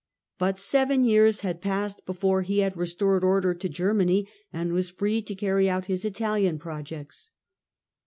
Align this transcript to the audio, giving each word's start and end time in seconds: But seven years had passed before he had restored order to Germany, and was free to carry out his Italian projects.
But 0.39 0.57
seven 0.57 1.03
years 1.03 1.41
had 1.41 1.61
passed 1.61 2.07
before 2.07 2.41
he 2.41 2.57
had 2.61 2.75
restored 2.75 3.23
order 3.23 3.53
to 3.53 3.69
Germany, 3.69 4.27
and 4.51 4.73
was 4.73 4.89
free 4.89 5.21
to 5.21 5.35
carry 5.35 5.69
out 5.69 5.85
his 5.85 6.05
Italian 6.05 6.57
projects. 6.57 7.29